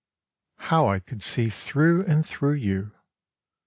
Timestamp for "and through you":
2.05-2.91